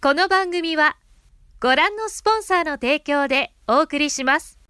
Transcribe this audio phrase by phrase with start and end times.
[0.00, 0.96] この番組は
[1.60, 4.60] ご覧のスポンサーの提供でお送りします。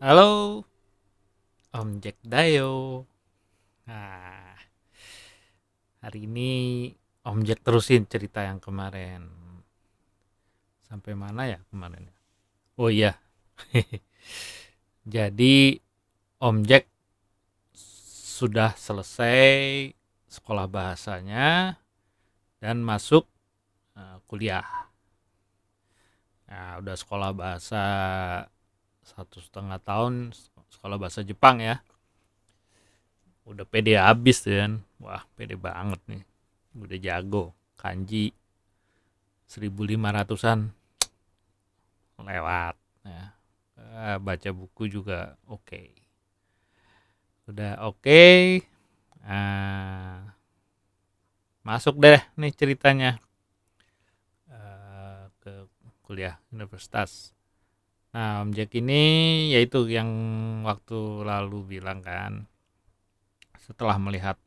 [0.00, 0.66] Halo,
[1.70, 3.06] Om Jack Dayo.
[3.86, 4.58] Nah,
[6.02, 6.90] hari ini
[7.22, 9.30] Om Jack terusin cerita yang kemarin.
[10.90, 12.10] Sampai mana ya kemarin?
[12.74, 13.14] Oh iya.
[15.06, 15.78] Jadi
[16.42, 16.90] Om Jack
[18.36, 19.96] sudah selesai
[20.28, 21.80] sekolah bahasanya
[22.60, 23.24] dan masuk
[23.96, 24.92] eh, kuliah.
[26.44, 27.84] Nah, udah sekolah bahasa
[29.00, 30.36] satu setengah tahun
[30.68, 31.80] sekolah bahasa Jepang ya.
[33.48, 36.22] Udah pede habis kan wah pede banget nih.
[36.76, 37.56] Udah jago.
[37.80, 38.36] Kanji
[39.48, 40.76] 1500an
[42.20, 43.24] lewat ya.
[43.80, 46.05] Eh, baca buku juga oke
[47.46, 48.22] udah oke.
[49.26, 50.34] Ah,
[51.66, 53.18] masuk deh nih ceritanya.
[54.50, 55.66] Eh, ke
[56.06, 57.34] kuliah universitas.
[58.14, 59.02] Nah, Om Jack ini
[59.52, 60.08] yaitu yang
[60.62, 62.46] waktu lalu bilang kan,
[63.60, 64.38] setelah melihat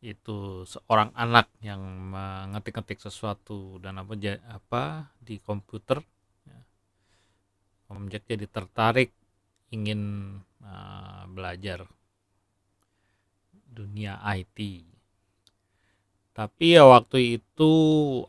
[0.00, 1.80] itu seorang anak yang
[2.14, 4.14] mengetik-ngetik sesuatu dan apa
[4.50, 6.00] apa di komputer,
[6.48, 6.60] ya,
[7.92, 9.12] Om Jack jadi tertarik
[9.70, 10.00] ingin
[10.64, 11.97] eh, belajar
[13.76, 14.58] dunia IT.
[16.36, 17.72] Tapi ya waktu itu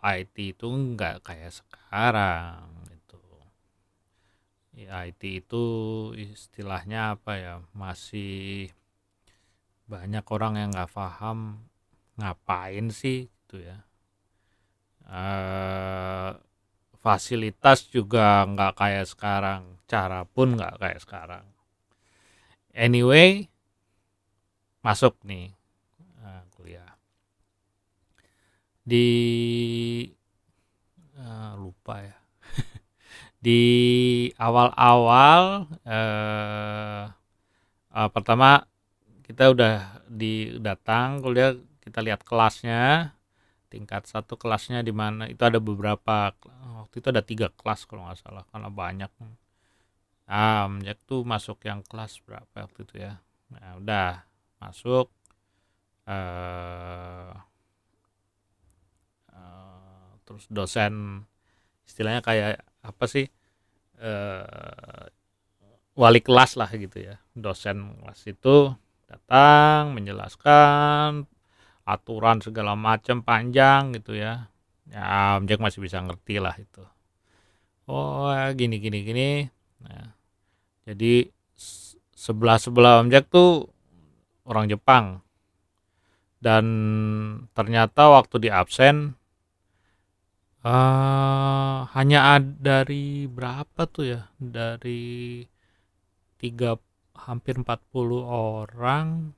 [0.02, 3.22] IT itu nggak kayak sekarang gitu.
[4.80, 5.66] Ya, IT itu
[6.16, 8.72] istilahnya apa ya masih
[9.90, 11.66] banyak orang yang nggak paham
[12.20, 13.78] ngapain sih gitu ya
[15.10, 16.30] Eh,
[17.02, 21.45] fasilitas juga nggak kayak sekarang cara pun nggak kayak sekarang
[22.73, 23.50] anyway
[24.86, 25.52] masuk nih
[26.24, 26.92] eh, kuliah.
[28.84, 29.08] Di
[31.18, 32.18] eh, lupa ya.
[33.46, 33.62] Di
[34.36, 37.04] awal-awal eh,
[37.95, 38.64] eh, pertama
[39.26, 39.73] kita udah
[40.10, 41.54] di datang kuliah
[41.86, 43.14] kita lihat kelasnya
[43.70, 46.34] tingkat satu kelasnya di mana itu ada beberapa
[46.82, 49.12] waktu itu ada tiga kelas kalau nggak salah karena banyak.
[50.30, 53.22] Ah Jack tuh masuk yang kelas berapa waktu itu ya?
[53.54, 54.29] Nah udah
[54.59, 55.08] masuk
[56.09, 57.33] eh
[59.31, 61.25] eh, terus dosen
[61.87, 63.25] istilahnya kayak apa sih
[63.99, 65.08] eh
[65.99, 67.20] wali kelas lah gitu ya.
[67.36, 68.71] Dosen kelas itu
[69.11, 71.27] datang menjelaskan
[71.83, 74.47] aturan segala macam panjang gitu ya.
[74.87, 76.83] Ya Jack masih bisa ngerti lah itu.
[77.89, 79.30] Oh gini gini gini.
[79.83, 80.15] Nah,
[80.87, 81.27] jadi
[82.15, 83.67] sebelah sebelah Om Jack tuh
[84.49, 85.21] orang Jepang.
[86.42, 86.65] Dan
[87.54, 89.14] ternyata waktu di absen
[90.60, 94.21] eh hanya ada dari berapa tuh ya?
[94.36, 95.43] Dari
[96.42, 96.76] tiga
[97.15, 99.36] hampir 40 orang.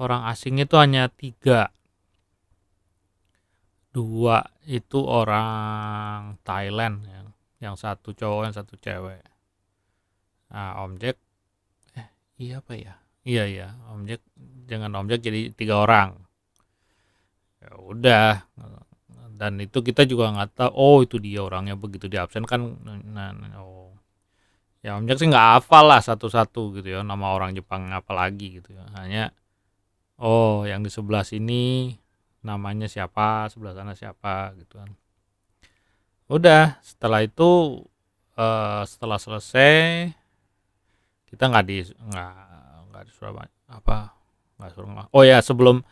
[0.00, 1.70] Orang asing itu hanya tiga.
[3.92, 7.26] Dua itu orang Thailand yang
[7.60, 9.22] yang satu cowok yang satu cewek.
[10.50, 12.08] Nah Om eh
[12.40, 13.68] iya apa ya iya iya.
[13.90, 14.22] Om Jack
[14.66, 16.18] jangan Om Jack jadi tiga orang.
[17.62, 18.30] Ya udah.
[19.38, 23.34] Dan itu kita juga nggak tahu oh itu dia orangnya begitu di absen kan nah,
[23.34, 23.90] nah, oh.
[24.82, 28.74] Ya Om Jack sih nggak hafal lah satu-satu gitu ya nama orang Jepang apalagi gitu
[28.74, 28.82] ya.
[28.98, 29.30] Hanya
[30.18, 31.94] oh yang di sebelah sini
[32.42, 34.90] namanya siapa sebelah sana siapa gitu kan.
[36.26, 37.82] Udah setelah itu
[38.38, 40.10] eh, setelah selesai
[41.30, 42.51] kita nggak di nggak
[43.02, 43.34] nggak disuruh
[43.66, 44.14] apa-
[44.62, 45.82] nggak nggak- oh ya sebelum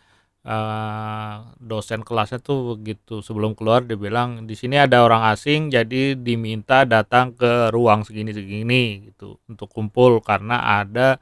[0.46, 6.14] eh, dosen kelasnya tuh begitu sebelum keluar dia bilang di sini ada orang asing jadi
[6.14, 11.18] diminta datang ke ruang segini segini gitu untuk kumpul karena ada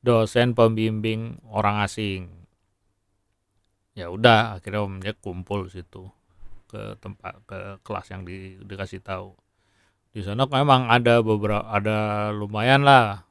[0.00, 2.30] dosen pembimbing orang asing.
[3.98, 6.06] Ya udah akhirnya Om kumpul situ
[6.70, 9.34] ke tempat ke kelas yang di, dikasih tahu.
[10.14, 13.25] Di sana memang ada beberapa ada lumayan lah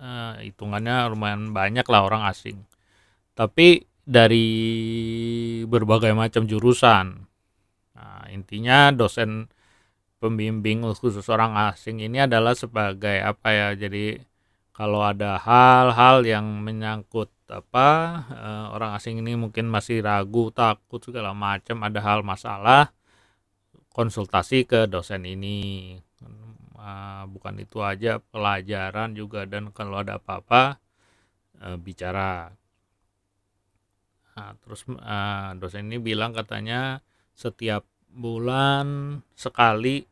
[0.00, 2.64] eh, hitungannya lumayan banyak lah orang asing.
[3.36, 4.46] Tapi dari
[5.66, 7.26] berbagai macam jurusan
[7.98, 9.50] nah, intinya dosen
[10.22, 14.22] pembimbing khusus orang asing ini adalah sebagai apa ya jadi
[14.70, 17.88] kalau ada hal-hal yang menyangkut apa
[18.30, 22.94] eh, orang asing ini mungkin masih ragu takut segala macam ada hal masalah
[23.90, 25.98] konsultasi ke dosen ini
[26.86, 30.78] Eh, bukan itu aja pelajaran juga dan kalau ada apa-apa
[31.58, 32.54] eh, bicara.
[34.36, 37.00] Nah, terus uh, dosen ini bilang katanya
[37.32, 40.04] setiap bulan sekali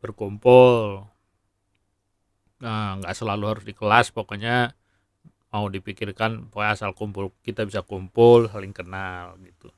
[0.00, 1.04] berkumpul.
[2.64, 4.72] Nah nggak selalu harus di kelas pokoknya
[5.52, 9.68] mau dipikirkan pokoknya asal kumpul kita bisa kumpul saling kenal gitu.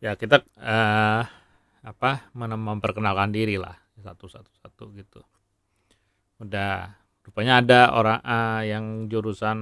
[0.00, 1.28] Ya kita uh,
[1.84, 5.22] apa memperkenalkan diri lah satu satu satu gitu.
[6.42, 6.98] Udah.
[7.22, 9.58] Rupanya ada orang uh, yang jurusan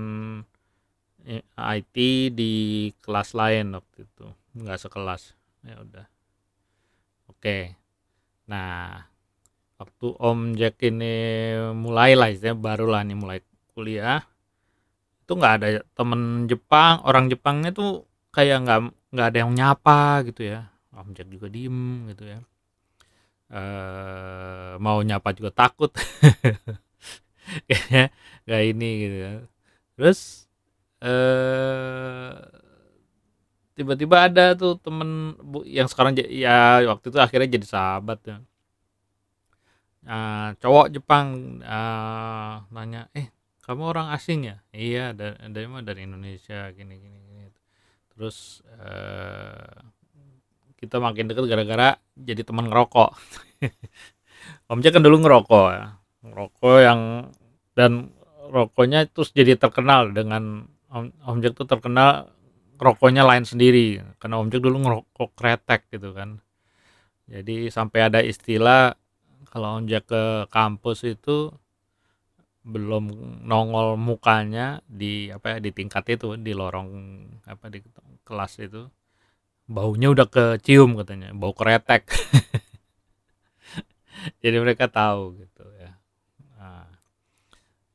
[1.28, 1.96] eh, IT
[2.32, 4.26] di kelas lain waktu itu.
[4.56, 5.36] Nggak sekelas.
[5.68, 6.06] Ya udah.
[7.28, 7.76] Oke.
[8.48, 9.04] Nah
[9.76, 13.38] waktu Om Jack ini mulai lah istilahnya baru lah nih mulai
[13.76, 14.24] kuliah.
[15.28, 18.80] Itu nggak ada temen Jepang orang Jepangnya tuh kayak nggak
[19.12, 20.72] nggak ada yang nyapa gitu ya.
[20.96, 22.40] Om Jack juga diem gitu ya
[23.50, 23.62] e,
[24.78, 25.90] mau nyapa juga takut.
[27.66, 28.04] Kayaknya
[28.46, 29.32] nggak ini gitu ya.
[29.98, 30.20] Terus
[31.02, 32.32] eh
[33.74, 35.32] tiba-tiba ada tuh temen
[35.64, 38.38] yang sekarang ya waktu itu akhirnya jadi sahabat ya.
[40.00, 43.28] Uh, cowok Jepang uh, nanya eh
[43.64, 44.56] kamu orang asing ya?
[44.72, 47.46] Iya dari dari mana dari Indonesia gini gini gini.
[48.12, 49.99] Terus uh,
[50.80, 53.10] kita makin dekat gara-gara jadi teman ngerokok.
[54.72, 55.86] Om Jack kan dulu ngerokok ya.
[56.24, 57.00] Ngerokok yang
[57.76, 58.10] dan
[58.50, 62.32] rokoknya terus jadi terkenal dengan Om, Om Jack tuh terkenal
[62.80, 64.00] rokoknya lain sendiri.
[64.16, 66.40] Karena Om Jack dulu ngerokok kretek gitu kan.
[67.30, 68.98] Jadi sampai ada istilah
[69.50, 71.54] kalau onjak ke kampus itu
[72.66, 73.08] belum
[73.46, 76.90] nongol mukanya di apa ya di tingkat itu di lorong
[77.48, 77.80] apa di
[78.22, 78.84] kelas itu
[79.70, 82.10] baunya udah kecium katanya bau kretek
[84.42, 85.94] jadi mereka tahu gitu ya.
[86.58, 86.90] Nah,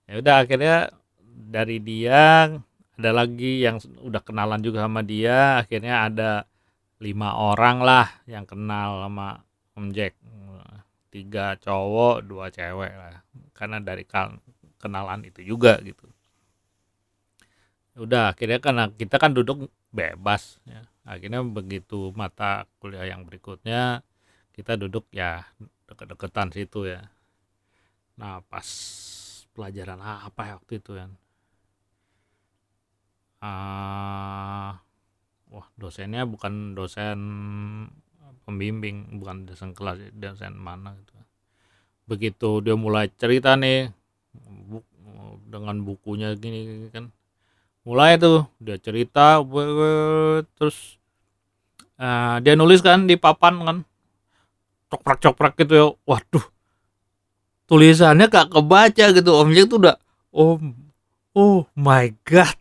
[0.08, 0.78] ya udah akhirnya
[1.28, 2.48] dari dia
[2.96, 6.32] ada lagi yang udah kenalan juga sama dia akhirnya ada
[7.04, 9.44] lima orang lah yang kenal sama
[9.76, 10.16] Om Jack.
[11.12, 13.20] Tiga cowok dua cewek lah.
[13.52, 14.08] Karena dari
[14.80, 16.08] kenalan itu juga gitu.
[18.00, 24.02] Udah akhirnya kan kita kan duduk bebas ya akhirnya begitu mata kuliah yang berikutnya
[24.58, 25.46] kita duduk ya
[25.86, 27.02] deket-deketan situ ya.
[28.18, 28.66] Nah pas
[29.54, 31.06] pelajaran apa ya waktu itu ya
[33.46, 34.72] uh,
[35.54, 37.20] wah dosennya bukan dosen
[38.46, 41.14] pembimbing bukan dosen kelas dosen mana gitu.
[42.06, 43.90] Begitu dia mulai cerita nih
[44.70, 44.82] bu,
[45.50, 47.10] dengan bukunya gini kan
[47.86, 49.40] mulai tuh dia cerita
[50.58, 50.98] terus
[52.02, 53.78] uh, dia nulis kan di papan kan.
[54.90, 55.88] Cokrak cokrak gitu ya.
[56.04, 56.56] Waduh
[57.70, 59.32] tulisannya gak kebaca gitu.
[59.34, 59.98] Om tuh udah
[60.34, 60.58] oh
[61.34, 62.58] oh my god.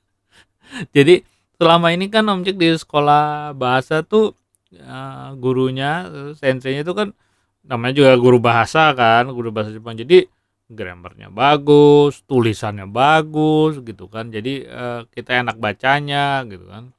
[0.96, 1.22] Jadi
[1.56, 4.36] selama ini kan om di sekolah bahasa tuh
[4.76, 7.16] uh, gurunya senseinya itu kan
[7.64, 9.96] namanya juga guru bahasa kan guru bahasa Jepang.
[9.96, 10.28] Jadi
[10.66, 14.34] grammarnya bagus tulisannya bagus gitu kan.
[14.34, 16.90] Jadi uh, kita enak bacanya gitu kan.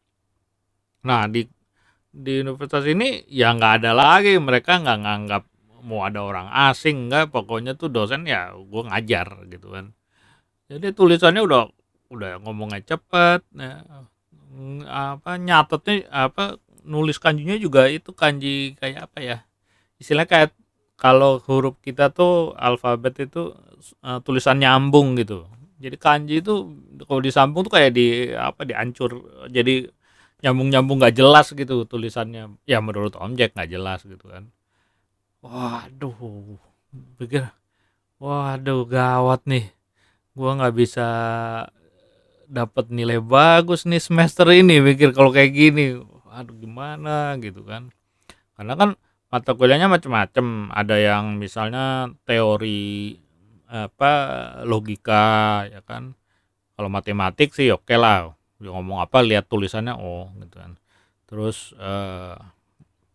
[1.04, 1.44] Nah di
[2.12, 4.40] di universitas ini ya nggak ada lagi.
[4.40, 5.44] Mereka nggak nganggap
[5.84, 7.32] mau ada orang asing nggak.
[7.32, 9.92] Pokoknya tuh dosen ya gue ngajar gitu kan.
[10.68, 11.62] Jadi tulisannya udah
[12.08, 13.84] udah ngomongnya cepet ya,
[14.88, 16.56] apa nyatetnya apa
[16.88, 19.38] nulis kanjinya juga itu kanji kayak apa ya?
[20.00, 20.50] Istilahnya kayak
[20.98, 23.54] kalau huruf kita tuh alfabet itu
[24.02, 25.46] uh, tulisan nyambung gitu.
[25.78, 26.74] Jadi kanji itu
[27.06, 29.46] kalau disambung tuh kayak di apa dihancur.
[29.54, 29.86] Jadi
[30.42, 32.58] nyambung nyambung nggak jelas gitu tulisannya.
[32.66, 34.50] Ya menurut Om Jack nggak jelas gitu kan.
[35.46, 36.58] Waduh
[37.22, 37.46] pikir
[38.18, 39.70] waduh gawat nih.
[40.34, 41.08] Gua nggak bisa
[42.50, 46.02] dapat nilai bagus nih semester ini pikir kalau kayak gini.
[46.34, 47.94] Aduh gimana gitu kan.
[48.58, 48.90] Karena kan
[49.28, 53.16] mata kuliahnya macam-macam ada yang misalnya teori
[53.68, 54.12] apa
[54.64, 56.16] logika ya kan.
[56.78, 58.32] Kalau matematik sih oke okay lah.
[58.58, 60.80] Dia ngomong apa lihat tulisannya oh gitu kan.
[61.28, 62.38] Terus eh,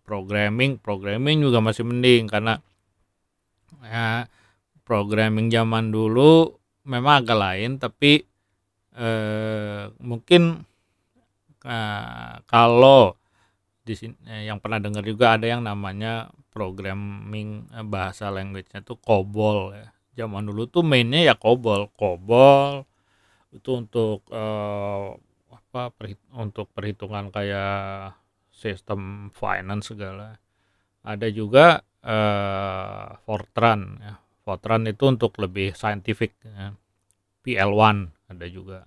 [0.05, 2.61] programming programming juga masih mending karena
[3.83, 4.29] ya
[4.85, 8.23] programming zaman dulu memang agak lain tapi
[8.95, 10.67] eh, mungkin
[11.63, 13.15] Nah, kalau
[13.83, 18.99] di sini eh, yang pernah dengar juga ada yang namanya programming eh, bahasa language-nya tuh
[19.03, 19.89] COBOL ya.
[20.23, 21.91] Zaman dulu tuh mainnya ya COBOL.
[21.99, 22.87] COBOL
[23.53, 25.07] itu untuk eh,
[25.51, 28.15] apa perhit untuk perhitungan kayak
[28.55, 30.39] sistem finance segala.
[31.03, 34.15] Ada juga eh, Fortran ya.
[34.43, 36.75] Fortran itu untuk lebih scientific ya.
[37.43, 38.87] PL1 ada juga.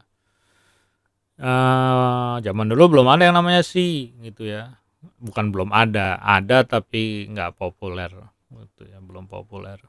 [1.35, 4.79] Uh, zaman dulu belum ada yang namanya si gitu ya
[5.21, 8.11] bukan belum ada ada tapi nggak populer
[8.51, 9.79] gitu ya belum populer.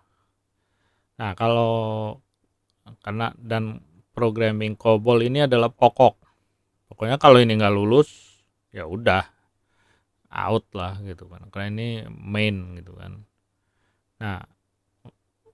[1.16, 1.72] Nah kalau
[3.02, 3.82] karena dan
[4.16, 6.14] programming COBOL ini adalah pokok.
[6.88, 8.40] Pokoknya kalau ini nggak lulus
[8.72, 9.24] ya udah
[10.32, 11.48] out lah gitu kan.
[11.52, 13.22] Karena ini main gitu kan.
[14.22, 14.40] Nah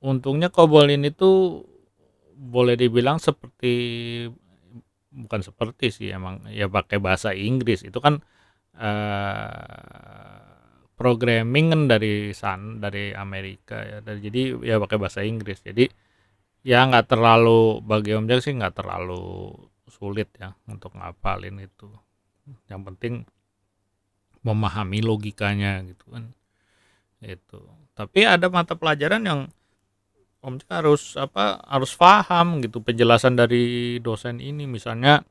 [0.02, 1.66] untungnya COBOL ini tuh
[2.42, 3.74] boleh dibilang seperti
[5.12, 7.86] bukan seperti sih emang ya pakai bahasa Inggris.
[7.86, 8.22] Itu kan
[8.76, 10.42] uh,
[10.96, 13.98] programming kan dari san dari Amerika ya.
[13.98, 15.60] Dari jadi ya pakai bahasa Inggris.
[15.64, 15.90] Jadi
[16.62, 19.50] ya nggak terlalu bagi Om Jack sih nggak terlalu
[19.90, 21.90] sulit ya untuk ngapalin itu.
[22.70, 23.14] Yang penting
[24.46, 26.30] memahami logikanya gitu kan.
[27.22, 27.60] Itu.
[27.94, 29.40] Tapi ada mata pelajaran yang
[30.42, 34.66] Om Cik harus apa harus paham gitu penjelasan dari dosen ini.
[34.66, 35.22] Misalnya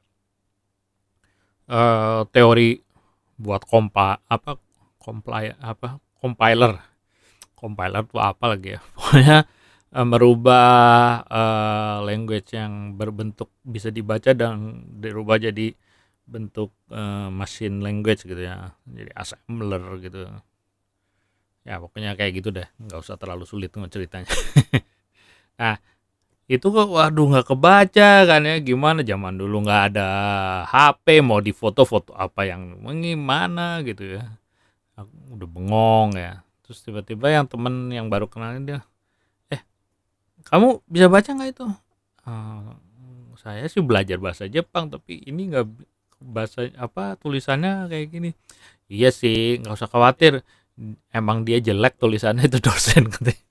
[1.68, 2.91] uh, teori
[3.42, 4.62] buat kompa apa
[5.02, 6.78] comply apa compiler.
[7.58, 8.82] Compiler itu apa lagi ya?
[8.98, 9.38] Pokoknya
[9.98, 10.70] uh, merubah
[11.26, 15.74] uh, language yang berbentuk bisa dibaca dan dirubah jadi
[16.30, 18.78] bentuk uh, machine language gitu ya.
[18.86, 20.30] Jadi assembler gitu.
[21.62, 22.66] Ya pokoknya kayak gitu deh.
[22.82, 24.26] Nggak usah terlalu sulit ceritanya
[25.62, 25.78] Nah,
[26.52, 28.60] itu kok waduh nggak kebaca kan ya?
[28.60, 29.00] Gimana?
[29.08, 30.10] Zaman dulu nggak ada
[30.68, 33.80] HP mau di foto-foto apa yang gimana?
[33.88, 34.36] gitu ya.
[35.00, 36.44] Aku udah bengong ya.
[36.68, 38.80] Terus tiba-tiba yang temen yang baru kenalin dia
[39.48, 39.64] eh
[40.44, 41.68] kamu bisa baca nggak itu?
[42.28, 42.76] Uh,
[43.40, 45.68] saya sih belajar bahasa Jepang tapi ini nggak
[46.20, 48.30] bahasa apa tulisannya kayak gini.
[48.92, 50.44] Iya sih nggak usah khawatir.
[51.16, 53.51] Emang dia jelek tulisannya itu dosen katanya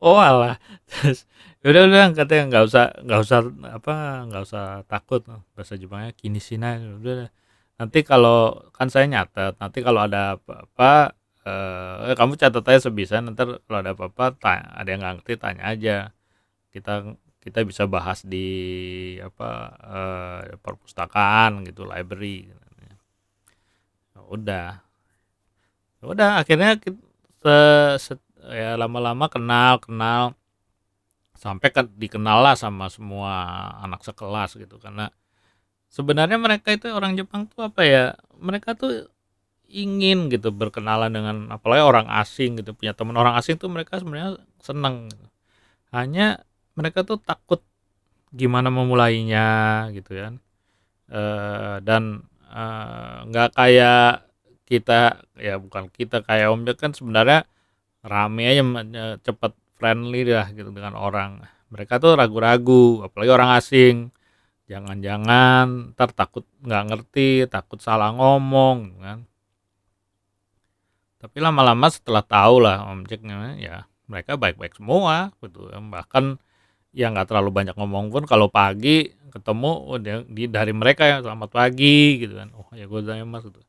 [0.00, 0.58] oh alah.
[0.90, 1.26] Terus
[1.64, 3.38] udah udah katanya nggak usah nggak usah
[3.72, 3.94] apa
[4.30, 5.22] nggak usah takut.
[5.54, 7.30] Bahasa Jepangnya kini sina udah.
[7.80, 11.14] Nanti kalau kan saya nyatet nanti kalau ada apa-apa
[11.46, 14.38] eh, kamu catat aja sebisa nanti kalau ada apa-apa
[14.78, 15.96] ada yang nggak ngerti tanya aja.
[16.72, 18.48] Kita kita bisa bahas di
[19.20, 19.50] apa
[19.82, 22.64] eh, perpustakaan gitu library ya
[24.28, 24.68] udah.
[26.00, 27.58] Ya udah akhirnya kita,
[28.00, 28.16] se,
[28.50, 30.36] ya lama-lama kenal kenal.
[31.34, 33.34] Sampai kan dikenal lah sama semua
[33.84, 34.76] anak sekelas gitu.
[34.80, 35.10] Karena
[35.92, 38.04] sebenarnya mereka itu orang Jepang tuh apa ya
[38.38, 39.06] mereka tuh
[39.70, 44.38] ingin gitu berkenalan dengan apalagi orang asing gitu punya teman orang asing tuh mereka sebenarnya
[44.62, 45.26] seneng gitu.
[45.90, 46.42] hanya
[46.78, 47.62] mereka tuh takut
[48.34, 49.46] gimana memulainya
[49.94, 50.34] gitu kan.
[51.06, 51.22] E,
[51.86, 54.10] dan eh, nggak e, kayak
[54.66, 57.46] kita ya bukan kita kayak Om kan sebenarnya
[58.04, 58.62] rame aja
[59.24, 61.40] cepet friendly dah gitu dengan orang.
[61.72, 63.96] Mereka tuh ragu-ragu apalagi orang asing.
[64.68, 69.18] Jangan-jangan ntar takut nggak ngerti takut salah ngomong gitu kan.
[71.24, 75.72] Tapi lama-lama setelah tahu lah objeknya ya mereka baik-baik semua gitu.
[75.72, 76.36] Bahkan
[76.94, 81.50] yang nggak terlalu banyak ngomong pun kalau pagi ketemu oh, di dari mereka ya selamat
[81.50, 82.52] pagi gitu kan.
[82.54, 83.60] Oh ya gue mas gitu.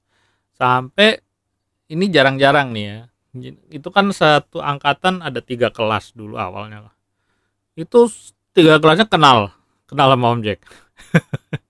[0.55, 1.19] Sampai
[1.89, 2.99] ini jarang-jarang nih ya
[3.69, 6.91] itu kan satu angkatan ada tiga kelas dulu awalnya
[7.75, 8.07] itu
[8.55, 9.51] tiga kelasnya kenal
[9.85, 10.59] kenal sama Om Jack.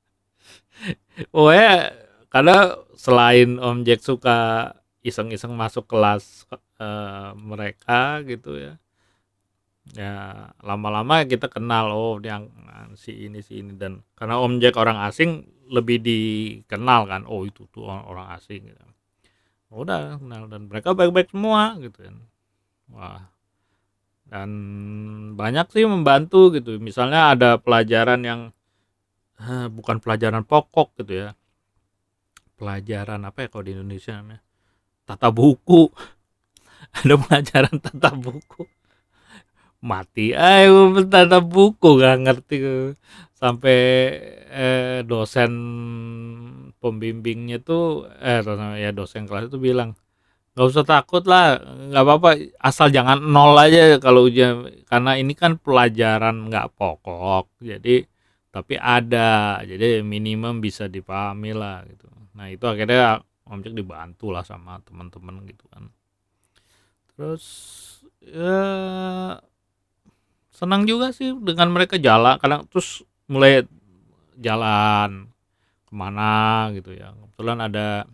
[1.31, 1.95] Oh ya
[2.27, 6.43] karena selain Om Jack suka iseng-iseng masuk kelas
[6.75, 8.75] uh, mereka gitu ya
[9.95, 10.13] ya
[10.59, 12.51] lama-lama kita kenal oh yang
[12.99, 13.79] si ini si ini.
[13.79, 18.83] Dan karena Om Jack orang asing lebih dikenal kan oh itu tuh orang asing gitu
[19.73, 20.49] udah kenal.
[20.49, 22.15] Dan mereka baik-baik semua gitu kan.
[22.91, 23.23] Wah.
[24.25, 24.49] Dan
[25.37, 26.81] banyak sih membantu gitu.
[26.81, 28.41] Misalnya ada pelajaran yang
[29.41, 31.29] eh, bukan pelajaran pokok gitu ya.
[32.55, 34.41] Pelajaran apa ya kalau di Indonesia namanya?
[35.05, 35.91] Tata buku.
[37.01, 38.63] Ada pelajaran tata buku.
[39.85, 42.57] Mati ayo tata buku gak ngerti
[43.37, 43.79] sampai
[44.49, 45.51] eh, dosen
[46.85, 48.45] pembimbingnya tuh eh
[48.77, 49.97] ya dosen kelas itu bilang
[50.53, 51.57] nggak usah takut lah
[51.89, 52.29] nggak apa-apa
[52.61, 54.69] asal jangan nol aja kalau ujian.
[54.85, 58.05] Karena ini kan pelajaran nggak pokok jadi
[58.53, 62.07] tapi ada jadi minimum bisa dipahami lah gitu.
[62.37, 65.89] Nah itu akhirnya Om Cek dibantu lah sama teman-teman gitu kan.
[67.17, 67.45] Terus
[68.23, 68.63] ya
[70.55, 73.67] senang juga sih dengan mereka jalan kadang terus mulai
[74.39, 75.34] jalan
[75.85, 77.13] ke mana gitu ya.
[77.13, 78.09] Kebetulan ada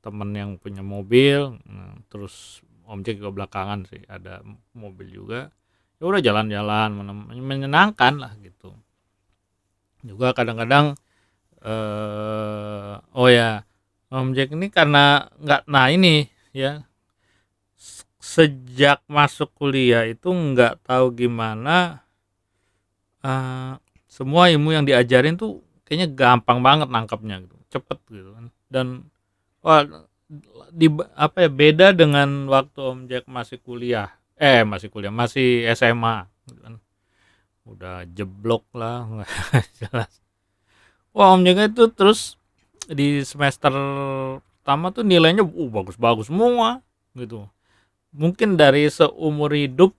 [0.00, 4.40] temen yang punya mobil nah, terus om Jack ke belakangan sih ada
[4.72, 5.50] mobil juga.
[5.98, 6.94] Ya udah jalan-jalan
[7.42, 8.76] menyenangkan lah gitu.
[10.06, 10.94] Juga kadang-kadang
[11.66, 13.66] eh oh ya
[14.14, 16.86] objek ini karena nggak nah ini ya
[18.22, 22.06] sejak masuk kuliah itu nggak tahu gimana
[23.22, 27.56] uh, semua ilmu yang diajarin tuh kayaknya gampang banget nangkapnya gitu.
[27.70, 28.46] Cepet gitu kan.
[28.66, 28.86] Dan
[29.62, 29.86] wah
[30.74, 34.10] di apa ya beda dengan waktu Om Jack masih kuliah.
[34.36, 36.74] Eh masih kuliah masih SMA gitu kan.
[37.62, 39.06] Udah jeblok lah
[39.80, 40.10] jelas.
[41.14, 42.34] Wah Om Jack itu terus
[42.90, 43.72] di semester
[44.60, 46.82] pertama tuh nilainya uh bagus-bagus semua
[47.14, 47.46] gitu.
[48.10, 49.94] Mungkin dari seumur hidup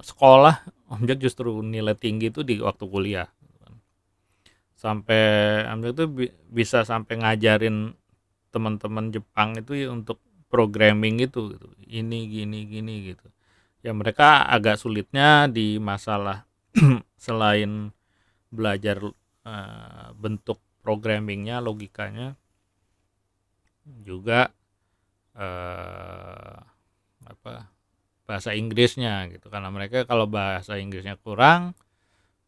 [0.00, 3.28] sekolah Om Jack justru nilai tinggi itu di waktu kuliah
[4.78, 5.22] sampai
[5.66, 6.04] Om Jack itu
[6.54, 7.98] bisa sampai ngajarin
[8.54, 11.66] teman-teman Jepang itu ya untuk programming itu gitu.
[11.90, 13.26] ini gini gini gitu
[13.82, 16.46] ya mereka agak sulitnya di masalah
[17.18, 17.90] selain
[18.54, 19.02] belajar
[19.44, 22.38] uh, bentuk programmingnya logikanya
[23.84, 24.54] juga
[25.34, 26.56] uh,
[27.26, 27.68] apa
[28.24, 31.74] bahasa Inggrisnya gitu karena mereka kalau bahasa Inggrisnya kurang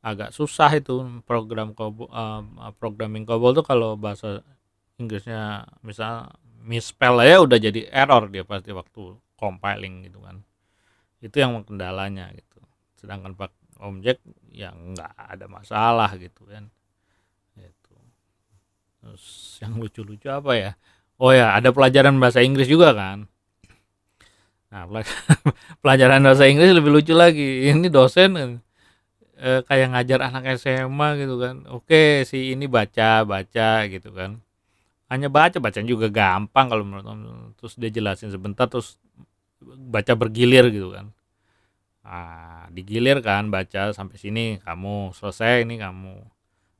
[0.00, 2.40] agak susah itu program kobol, uh,
[2.80, 4.40] programming COBOL tuh kalau bahasa
[4.96, 6.28] Inggrisnya misal
[6.60, 10.44] misspell ya udah jadi error dia pasti waktu compiling gitu kan.
[11.20, 12.60] Itu yang kendalanya gitu.
[12.96, 14.20] Sedangkan pak objek
[14.52, 16.68] yang nggak ada masalah gitu kan.
[17.56, 17.96] Itu
[19.00, 20.72] terus yang lucu-lucu apa ya?
[21.20, 23.28] Oh ya ada pelajaran bahasa Inggris juga kan.
[24.70, 24.86] Nah,
[25.82, 27.68] pelajaran bahasa Inggris lebih lucu lagi.
[27.72, 28.60] Ini dosen
[29.40, 31.64] eh, kayak ngajar anak SMA gitu kan.
[31.72, 34.38] Oke, si ini baca, baca gitu kan.
[35.10, 37.20] Hanya baca, bacaan juga gampang kalau menurut om.
[37.58, 39.00] Terus dia jelasin sebentar terus
[39.64, 41.10] baca bergilir gitu kan.
[42.06, 46.14] Nah, digilir kan baca sampai sini kamu selesai ini kamu.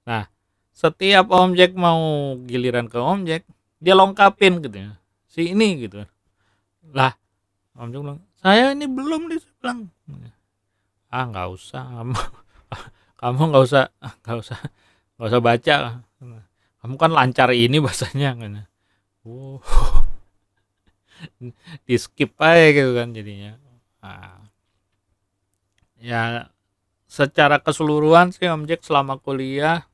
[0.07, 0.31] Nah,
[0.71, 3.43] setiap objek mau giliran ke objek,
[3.83, 4.93] dia lengkapin gitu ya.
[5.26, 6.06] Si ini gitu.
[6.95, 7.15] Lah,
[7.80, 9.93] Om Jong bilang saya ini belum dia bilang
[11.13, 12.04] ah nggak usah
[13.21, 13.85] kamu nggak usah
[14.25, 14.59] nggak usah
[15.19, 15.75] nggak usah baca
[16.80, 18.65] kamu kan lancar ini bahasanya kan
[19.28, 19.61] oh.
[21.87, 23.52] Di skip aja gitu kan jadinya.
[24.00, 24.41] Nah,
[26.00, 26.49] ya
[27.04, 29.85] secara keseluruhan sih Om Jack selama kuliah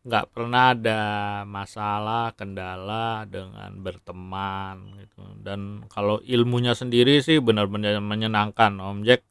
[0.00, 1.00] nggak pernah ada
[1.44, 5.20] masalah kendala dengan berteman gitu.
[5.42, 9.26] Dan kalau ilmunya sendiri sih benar-benar menyenangkan Om Jack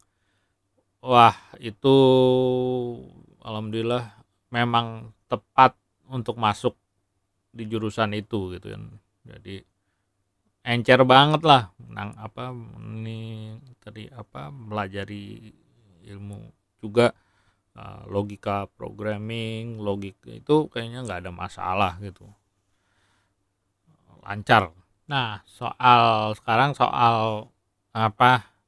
[1.00, 1.96] wah itu
[3.44, 4.20] alhamdulillah
[4.52, 5.78] memang tepat
[6.10, 6.76] untuk masuk
[7.54, 8.84] di jurusan itu gitu kan.
[9.26, 9.62] Jadi
[10.66, 15.54] encer banget lah nang apa ini tadi apa melajari
[16.06, 16.40] ilmu
[16.82, 17.14] juga.
[17.80, 22.28] Eh, logika programming logika itu kayaknya nggak ada masalah gitu.
[24.26, 24.74] Lancar.
[25.08, 27.48] Nah soal sekarang soal
[27.96, 28.59] apa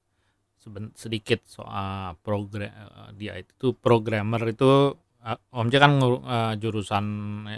[0.93, 4.93] sedikit soal program eh, dia itu programmer itu
[5.25, 7.05] eh, Om J kan uh, jurusan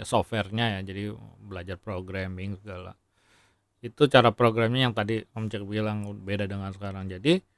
[0.04, 1.12] softwarenya ya jadi
[1.44, 2.96] belajar programming segala.
[3.84, 7.08] Itu cara programnya yang tadi Om Cek bilang beda dengan sekarang.
[7.08, 7.54] Jadi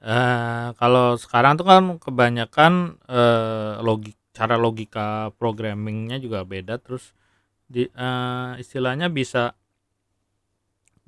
[0.00, 6.80] Uh, kalau sekarang tuh kan kebanyakan uh, logik cara logika programmingnya juga beda.
[6.80, 7.12] Terus
[7.68, 9.59] di uh, istilahnya bisa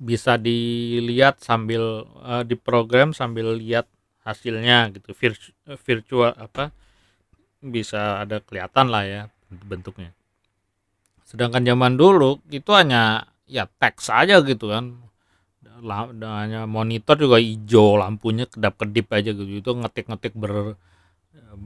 [0.03, 3.87] bisa dilihat sambil uh, diprogram sambil lihat
[4.27, 5.15] hasilnya gitu.
[5.15, 5.55] Virtu
[5.87, 6.75] virtual apa
[7.63, 10.11] bisa ada kelihatan lah ya bentuknya.
[11.23, 14.99] Sedangkan zaman dulu itu hanya ya teks aja gitu kan.
[16.23, 19.47] Hanya monitor juga hijau lampunya kedap kedip aja gitu.
[19.47, 20.75] Itu ngetik ngetik ber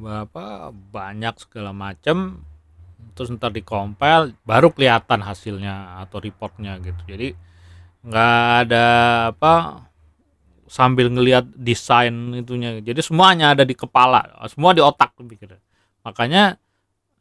[0.05, 2.43] apa banyak segala macam
[3.17, 7.01] terus ntar di compile baru kelihatan hasilnya atau reportnya gitu.
[7.09, 7.33] Jadi
[8.07, 8.85] nggak ada
[9.35, 9.83] apa
[10.67, 12.79] sambil ngelihat desain itunya.
[12.79, 15.59] Jadi semuanya ada di kepala semua di otak pikir
[16.07, 16.55] makanya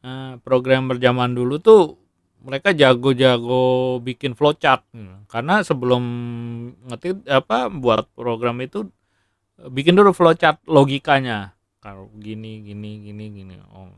[0.06, 2.06] eh, program berjaman dulu tuh
[2.46, 4.86] mereka jago-jago bikin flowchart.
[5.26, 6.02] Karena sebelum
[6.86, 8.86] ngetik apa buat program itu
[9.58, 11.58] bikin dulu flowchart logikanya.
[11.82, 13.90] Kalau gini gini gini gini oh.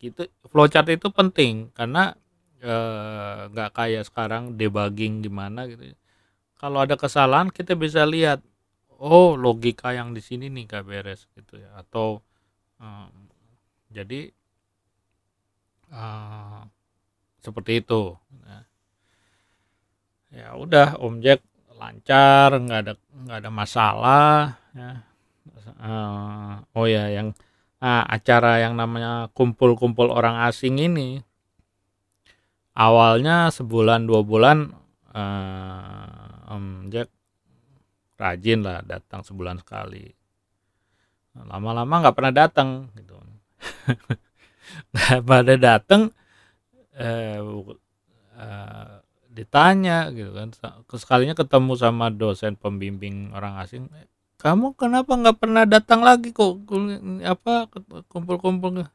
[0.00, 1.68] Gitu flowchart itu penting.
[1.76, 2.16] Karena
[2.58, 5.94] nggak eh, kayak sekarang debugging gimana gitu
[6.58, 8.42] kalau ada kesalahan kita bisa lihat
[8.98, 11.70] oh logika yang di sini nih gak beres gitu ya.
[11.78, 12.20] Atau
[12.82, 13.08] eh,
[13.88, 14.28] jadi
[15.88, 16.60] uh,
[17.40, 18.12] seperti itu.
[18.44, 18.64] Nah,
[20.28, 21.24] ya udah Om
[21.78, 24.92] lancar nggak ada nggak ada masalah ya.
[25.78, 27.38] Uh, oh ya yang
[27.78, 31.22] nah, acara yang namanya kumpul-kumpul orang asing ini
[32.78, 34.70] awalnya sebulan dua bulan
[35.10, 37.10] uh, Om Jack
[38.14, 40.06] rajin lah datang sebulan sekali.
[41.38, 43.14] Lama-lama nggak pernah datang gitu.
[45.28, 46.10] Pada datang
[46.98, 48.90] eh, uh,
[49.30, 50.50] ditanya gitu kan.
[50.94, 53.86] Sekalinya ketemu sama dosen pembimbing orang asing
[54.38, 56.62] kamu kenapa nggak pernah datang lagi kok?
[57.26, 57.66] Apa
[58.06, 58.86] kumpul-kumpul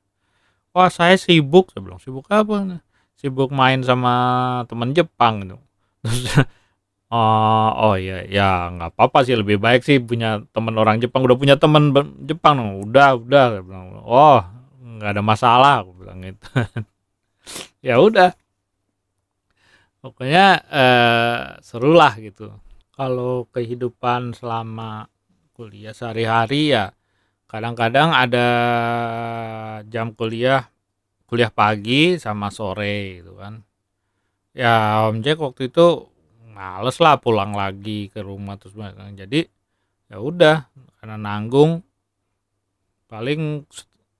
[0.72, 1.76] wah saya sibuk.
[1.76, 2.80] Saya bilang sibuk apa
[3.18, 4.14] sibuk main sama
[4.68, 5.58] teman Jepang gitu.
[6.04, 6.24] Terus
[7.14, 11.24] oh, oh iya ya nggak apa-apa sih lebih baik sih punya teman orang Jepang.
[11.24, 14.02] Udah punya teman Jepang udah udah bilang.
[14.04, 14.42] Oh
[14.80, 16.44] nggak ada masalah aku bilang gitu.
[17.84, 18.32] Ya udah.
[20.00, 22.56] Pokoknya eh, seru lah gitu.
[22.96, 25.12] Kalau kehidupan selama
[25.52, 26.96] kuliah sehari-hari ya
[27.46, 28.48] kadang-kadang ada
[29.86, 30.73] jam kuliah
[31.34, 33.66] kuliah pagi sama sore gitu kan.
[34.54, 36.06] Ya Om Jack waktu itu
[36.54, 38.78] males lah pulang lagi ke rumah terus
[39.18, 39.50] jadi
[40.14, 40.70] ya udah
[41.02, 41.82] karena nanggung
[43.10, 43.66] paling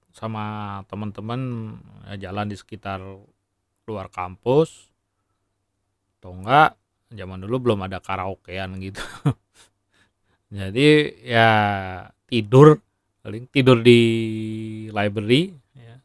[0.10, 1.78] sama teman-teman
[2.10, 2.98] ya jalan di sekitar
[3.86, 4.90] luar kampus.
[6.18, 6.74] Atau enggak
[7.14, 9.06] zaman dulu belum ada karaokean gitu.
[10.58, 11.50] Jadi ya
[12.26, 12.82] tidur
[13.22, 14.02] paling tidur di
[14.90, 16.02] library ya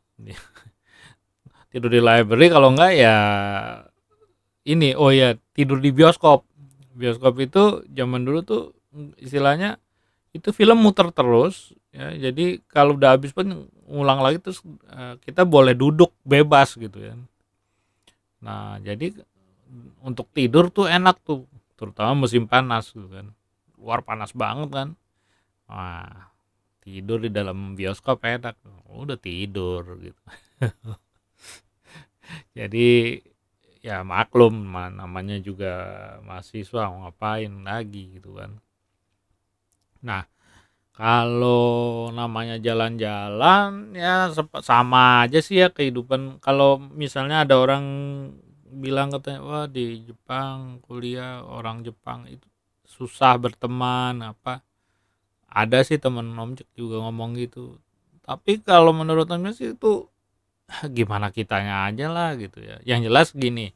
[1.68, 3.14] tidur di library kalau enggak ya
[4.68, 6.44] ini oh ya tidur di bioskop.
[6.92, 8.62] Bioskop itu zaman dulu tuh
[9.16, 9.80] istilahnya
[10.36, 12.12] itu film muter terus ya.
[12.12, 14.60] Jadi kalau udah habis pun ngulang lagi terus
[14.92, 17.14] uh, kita boleh duduk bebas gitu ya.
[18.44, 19.16] Nah jadi
[20.04, 21.48] untuk tidur tuh enak tuh
[21.80, 23.32] terutama musim panas gitu kan.
[23.80, 24.88] Luar panas banget kan.
[25.64, 26.28] Wah
[26.84, 28.56] tidur di dalam bioskop enak.
[28.88, 30.22] Udah tidur gitu
[32.56, 33.20] jadi
[33.78, 35.72] ya maklum namanya juga
[36.26, 38.58] mahasiswa ngapain lagi gitu kan.
[40.02, 40.26] Nah
[40.98, 44.34] kalau namanya jalan-jalan ya
[44.66, 46.42] sama aja sih ya kehidupan.
[46.42, 47.84] Kalau misalnya ada orang
[48.68, 52.44] bilang katanya wah di Jepang kuliah orang Jepang itu
[52.82, 54.66] susah berteman apa.
[55.48, 57.78] Ada sih temen Om juga ngomong gitu.
[58.26, 60.10] Tapi kalau menurut Om sih itu
[60.96, 62.80] gimana kitanya aja lah gitu ya.
[62.84, 63.72] Yang jelas gini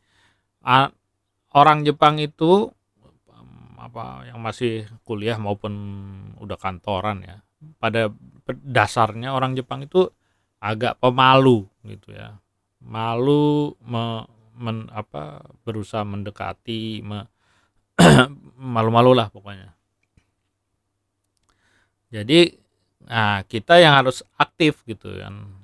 [1.52, 2.70] orang Jepang itu
[3.82, 5.74] apa yang masih kuliah maupun
[6.38, 7.42] udah kantoran ya
[7.82, 8.10] pada
[8.46, 10.10] dasarnya orang Jepang itu
[10.62, 12.38] agak pemalu gitu ya.
[12.82, 14.26] Malu me,
[14.58, 17.30] men, apa berusaha mendekati me,
[18.74, 19.74] malu-malu lah pokoknya.
[22.10, 22.58] Jadi
[23.02, 25.61] nah kita yang harus aktif gitu kan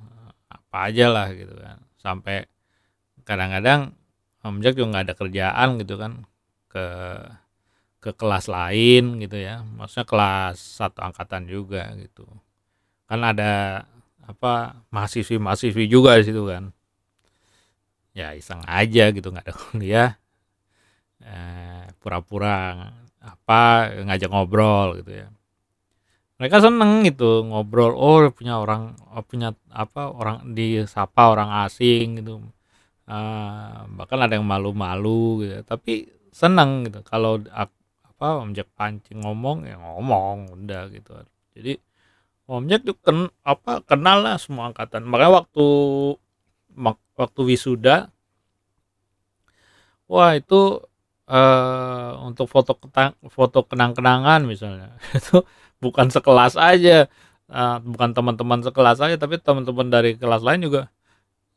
[0.69, 1.79] apa aja lah gitu kan.
[2.01, 2.47] Sampai
[3.29, 3.95] kadang-kadang
[4.45, 6.13] Om Jack juga nggak ada kerjaan gitu kan
[6.73, 6.87] ke
[7.99, 9.63] ke kelas lain gitu ya.
[9.67, 12.27] Maksudnya kelas satu angkatan juga gitu.
[13.09, 13.85] Kan ada
[14.25, 16.71] apa mahasiswi mahasiswi juga di situ kan.
[18.17, 20.11] Ya iseng aja gitu nggak ada kuliah.
[21.19, 25.29] Eh, pura-pura apa ngajak ngobrol gitu ya
[26.39, 32.39] mereka seneng gitu ngobrol oh punya orang oh, punya apa orang disapa orang asing gitu.
[33.09, 35.57] Uh, bahkan ada yang malu-malu gitu.
[35.67, 37.03] Tapi seneng gitu.
[37.03, 41.11] Kalau apa Om Jack pancing ngomong ya ngomong udah gitu.
[41.59, 41.75] Jadi
[42.47, 45.03] Om Jack tuh ken, apa kenal lah semua angkatan.
[45.11, 45.67] Makanya waktu
[47.19, 48.15] waktu wisuda
[50.07, 50.87] wah itu
[51.29, 54.97] uh, untuk foto ketang, foto kenang-kenangan misalnya.
[55.19, 55.45] Itu
[55.79, 57.07] bukan sekelas aja.
[57.49, 60.93] Uh, bukan teman-teman sekelas aja tapi teman-teman dari kelas lain juga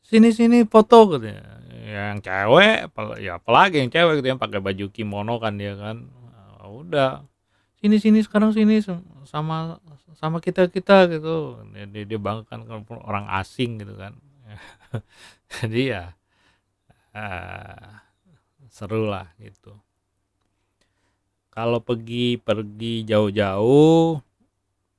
[0.00, 1.44] sini sini foto gitu ya.
[1.82, 2.88] Yang cewek
[3.20, 6.08] ya apalagi yang cewek gitu yang pakai baju kimono kan dia kan.
[6.60, 7.28] Uh, udah
[7.76, 8.80] sini sini sekarang sini
[9.28, 9.76] sama
[10.16, 11.60] sama kita kita gitu.
[11.74, 14.16] Dia, dia, banggakan orang asing gitu kan.
[15.52, 16.16] Jadi ya
[17.16, 18.00] uh,
[18.72, 19.76] seru lah gitu
[21.52, 24.16] kalau pergi pergi jauh-jauh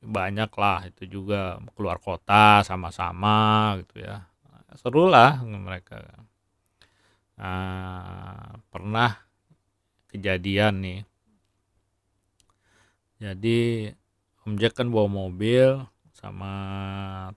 [0.05, 1.57] banyak lah itu juga.
[1.73, 4.29] Keluar kota sama-sama gitu ya.
[4.77, 5.97] Seru lah mereka.
[7.41, 9.17] Nah, pernah
[10.13, 11.01] kejadian nih.
[13.17, 13.89] Jadi
[14.43, 15.81] Om Jack kan bawa mobil
[16.13, 16.53] sama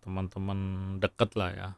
[0.05, 0.59] teman-teman
[1.01, 1.69] deket lah ya.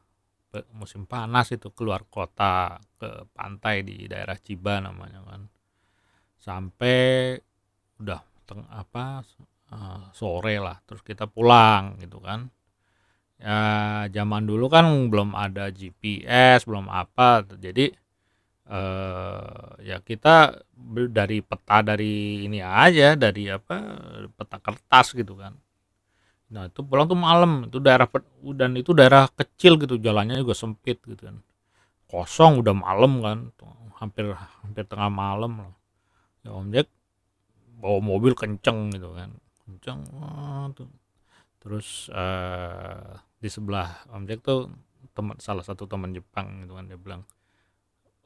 [0.75, 5.47] Musim panas itu keluar kota ke pantai di daerah Ciba namanya kan
[6.49, 7.37] sampai
[8.01, 9.21] udah teng apa
[9.69, 12.49] uh, sore lah terus kita pulang gitu kan.
[13.39, 17.93] Ya zaman dulu kan belum ada GPS belum apa jadi
[18.69, 20.59] eh ya kita
[21.09, 23.77] dari peta dari ini aja dari apa
[24.33, 25.55] peta kertas gitu kan.
[26.51, 28.09] Nah itu pulang tuh malam itu daerah
[28.57, 31.39] dan itu daerah kecil gitu jalannya juga sempit gitu kan.
[32.11, 33.39] Kosong udah malam kan
[34.03, 35.78] hampir hampir tengah malam lah
[36.45, 36.89] ya Om Jack
[37.79, 39.31] bawa mobil kenceng gitu kan.
[39.65, 40.67] Kenceng wah,
[41.63, 44.71] terus eh di sebelah Om Jack tuh
[45.15, 47.23] teman salah satu teman Jepang gitu kan dia bilang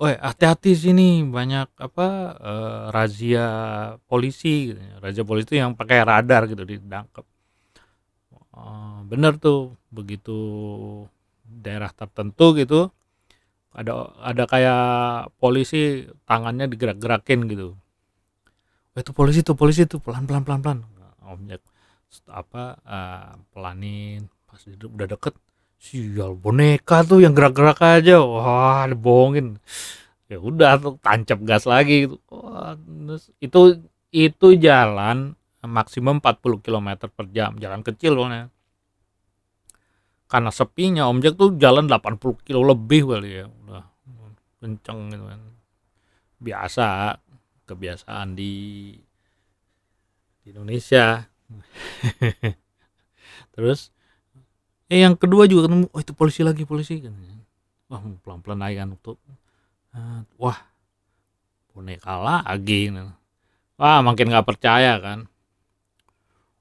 [0.01, 2.07] Woi hati-hati sini banyak apa
[2.43, 3.47] eh, razia
[4.11, 4.81] polisi gitu.
[5.05, 7.25] razia polisi itu yang pakai radar gitu ditangkap
[8.53, 9.59] Eh, bener tuh
[9.97, 10.37] begitu
[11.65, 12.81] daerah tertentu gitu
[13.73, 14.83] ada ada kayak
[15.41, 17.69] polisi tangannya digerak-gerakin gitu
[18.93, 20.79] itu polisi tuh polisi tuh pelan pelan pelan pelan.
[21.23, 21.63] Om Jack
[22.29, 25.33] apa eh, pelanin pas udah deket
[25.81, 28.21] sial boneka tuh yang gerak-gerak aja.
[28.21, 29.57] Wah dibohongin.
[30.29, 32.17] Ya udah tuh tancap gas lagi gitu.
[32.29, 32.77] Wah,
[33.41, 33.61] itu
[34.13, 38.53] itu jalan maksimum 40 km per jam jalan kecil soalnya.
[40.29, 43.47] Karena sepinya Om Jack tuh jalan 80 kilo lebih kali ya.
[43.49, 43.85] Udah
[44.61, 45.41] kenceng gitu kan.
[46.41, 46.87] Biasa
[47.73, 48.53] kebiasaan di
[50.45, 51.25] Indonesia.
[53.57, 53.89] Terus
[54.93, 57.17] eh yang kedua juga ketemu oh itu polisi lagi polisi kan
[57.89, 59.17] wah pelan pelan naik kan tuh.
[59.93, 60.57] Ah, wah
[61.73, 62.93] boneka lagi.
[63.77, 65.29] Wah makin nggak percaya kan.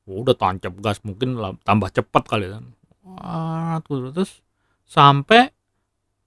[0.08, 2.76] Udah tancap gas mungkin tambah cepat kali kan.
[3.04, 4.44] Wah terus
[4.84, 5.52] sampai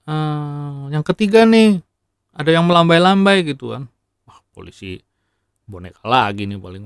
[0.09, 1.85] eh, yang ketiga nih
[2.35, 3.93] ada yang melambai-lambai gitu kan
[4.54, 5.02] polisi
[5.66, 6.82] boneka lagi nih paling.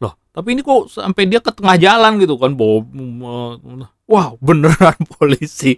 [0.00, 2.80] Loh tapi ini kok sampai dia ke tengah jalan gitu kan bawa
[4.08, 5.76] wah beneran polisi.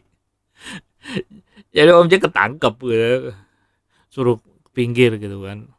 [1.74, 3.34] Jadi om Jack ketangkep gitu.
[4.06, 4.38] Suruh
[4.70, 5.74] pinggir gitu kan.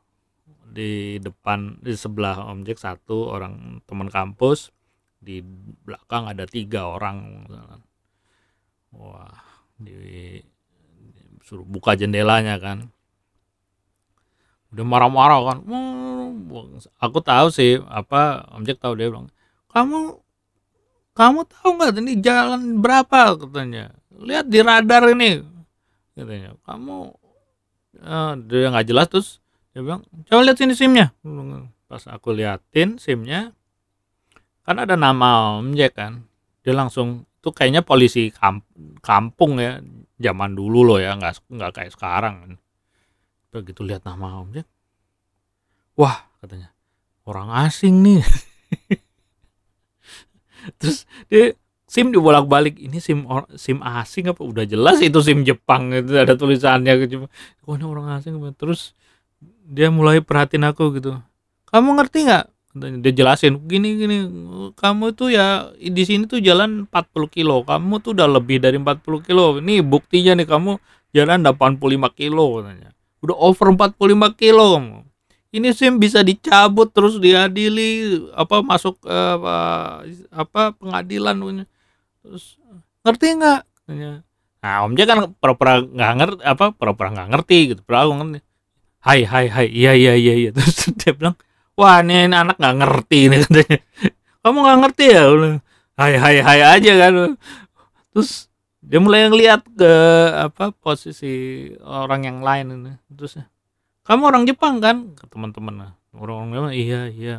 [0.76, 4.76] Di depan di sebelah Om Jack satu orang teman kampus.
[5.24, 5.40] Di
[5.88, 7.48] belakang ada tiga orang.
[8.92, 9.32] Wah
[9.80, 9.92] di,
[11.44, 12.95] suruh buka jendelanya kan
[14.76, 15.58] udah marah-marah kan.
[15.64, 16.52] "Hmm,
[17.00, 19.32] aku tahu sih apa Om Jack tahu dia bilang
[19.72, 20.20] kamu
[21.16, 23.40] kamu tahu nggak ini jalan berapa?
[23.40, 23.96] Katanya.
[24.12, 25.40] Lihat di radar ini
[26.12, 26.60] katanya.
[26.68, 26.96] Kamu
[28.04, 29.28] eh, dia nggak jelas terus
[29.72, 31.16] dia bilang coba lihat sini simnya.
[31.88, 33.56] Pas aku liatin simnya
[34.68, 36.28] kan ada nama Om Jack kan.
[36.68, 38.66] Dia langsung itu kayaknya polisi kamp-
[39.06, 39.78] kampung ya
[40.18, 42.58] zaman dulu loh ya nggak nggak kayak sekarang
[43.64, 44.68] begitu lihat nama Om Jack
[45.96, 46.76] wah katanya
[47.26, 48.22] orang asing nih.
[50.82, 51.54] Terus dia
[51.86, 54.42] SIM dibolak-balik ini SIM or- SIM asing apa?
[54.42, 57.30] Udah jelas itu SIM Jepang itu ada tulisannya gitu.
[57.66, 58.94] Kok ini orang asing terus
[59.66, 61.18] dia mulai perhatiin aku gitu.
[61.70, 62.46] Kamu ngerti nggak?
[62.76, 64.18] Dia jelasin gini gini
[64.76, 69.00] kamu tuh ya di sini tuh jalan 40 kilo kamu tuh udah lebih dari 40
[69.24, 69.64] kilo.
[69.64, 70.72] Ini buktinya nih kamu
[71.16, 72.92] jalan 85 kilo katanya
[73.26, 73.98] udah over 45
[74.38, 75.02] kilo.
[75.56, 79.56] Ini SIM bisa dicabut terus diadili apa masuk eh, apa,
[80.30, 81.64] apa pengadilan
[82.22, 82.60] terus
[83.08, 83.62] ngerti nggak?
[84.66, 87.82] Nah om kan pura-pura nggak ngerti apa pura-pura nggak ngerti gitu.
[87.88, 88.44] Pura ngerti.
[89.00, 89.68] Hai hai hai.
[89.72, 90.50] Iya iya iya iya.
[90.56, 91.40] Terus dia bilang
[91.80, 93.78] wah ini, ini anak nggak ngerti ini katanya.
[94.44, 95.24] Kamu nggak ngerti ya?
[95.96, 97.14] Hai hai hai aja kan.
[98.12, 98.52] Terus
[98.86, 99.94] dia mulai ngeliat ke
[100.46, 102.94] apa posisi orang yang lain ini.
[103.10, 103.42] Terus
[104.06, 105.18] kamu orang Jepang kan?
[105.18, 105.98] Ke teman-teman.
[106.14, 107.36] Orang-orang Jepang iya iya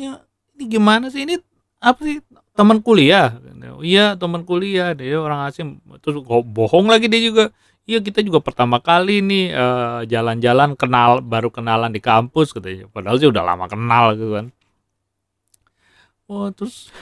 [0.00, 0.12] ya
[0.56, 1.24] ini gimana sih?
[1.24, 1.40] Ini
[1.80, 2.20] apa sih?
[2.56, 3.40] Teman kuliah?
[3.80, 4.92] Iya teman kuliah.
[4.96, 5.80] Dia orang asing.
[6.04, 7.44] Terus bohong lagi dia juga.
[7.88, 12.86] Iya kita juga pertama kali nih eh, jalan-jalan kenal baru kenalan di kampus katanya.
[12.92, 14.46] Padahal sih udah lama kenal gitu kan.
[16.30, 16.92] Wah terus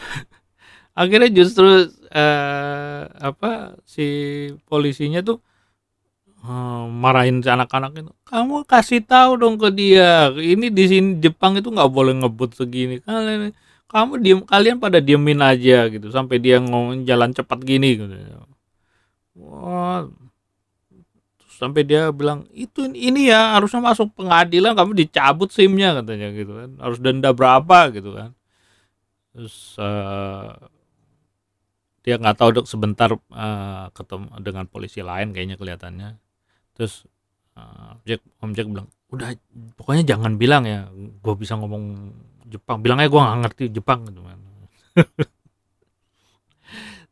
[1.00, 4.06] akhirnya justru eh, apa si
[4.68, 5.38] polisinya tuh
[6.44, 11.56] eh, marahin si anak-anak itu kamu kasih tahu dong ke dia ini di sini Jepang
[11.56, 13.52] itu nggak boleh ngebut segini kalian
[13.88, 18.14] kamu diem kalian pada diemin aja gitu sampai dia ngomong jalan cepat gini gitu.
[19.40, 20.04] Wah.
[21.40, 26.52] Terus sampai dia bilang itu ini ya harusnya masuk pengadilan kamu dicabut simnya katanya gitu
[26.52, 28.36] kan harus denda berapa gitu kan.
[29.32, 30.52] Terus eh,
[32.08, 32.64] dia nggak tahu dok.
[32.64, 36.16] Sebentar eh, ketemu dengan polisi lain kayaknya kelihatannya.
[36.72, 37.04] Terus
[37.52, 39.36] eh, Jack Om bilang udah
[39.76, 40.88] pokoknya jangan bilang ya.
[41.20, 42.16] Gue bisa ngomong
[42.48, 42.80] Jepang.
[42.80, 44.08] Bilang aja gue nggak ngerti Jepang.
[44.08, 44.40] Gitu kan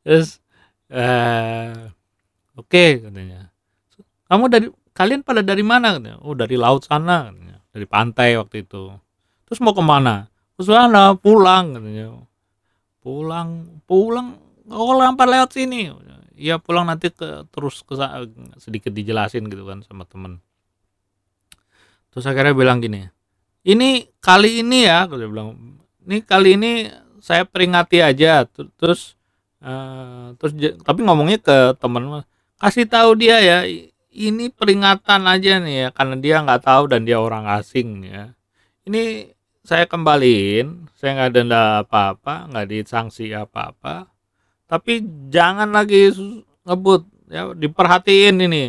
[0.06, 0.40] terus
[0.88, 1.92] eh
[2.56, 3.52] oke katanya.
[4.32, 6.00] Kamu dari kalian pada dari mana?
[6.00, 6.24] Katanya.
[6.24, 7.60] oh dari laut sana katanya.
[7.68, 8.96] dari pantai waktu itu.
[9.44, 10.32] Terus mau ke mana?
[10.56, 12.16] Ke sana pulang katanya.
[13.04, 15.92] Pulang pulang oh lampat lewat sini.
[16.36, 17.96] Ya pulang nanti ke terus ke
[18.60, 20.44] sedikit dijelasin gitu kan sama temen.
[22.12, 23.08] Terus akhirnya bilang gini
[23.66, 25.58] ini kali ini ya dia bilang
[26.06, 26.86] ini kali ini
[27.18, 28.46] saya peringati aja.
[28.78, 29.18] Terus
[29.58, 30.54] uh, terus
[30.86, 32.22] tapi ngomongnya ke temen
[32.62, 33.58] kasih tahu dia ya
[34.16, 38.30] ini peringatan aja nih ya karena dia nggak tahu dan dia orang asing ya.
[38.86, 39.34] Ini
[39.66, 44.06] saya kembaliin saya nggak denda apa-apa nggak disanksi apa-apa
[44.66, 46.10] tapi jangan lagi
[46.66, 48.64] ngebut ya diperhatiin ini.